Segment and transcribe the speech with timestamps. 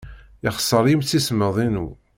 [0.43, 1.87] Yexṣer yimsismeḍ-inu.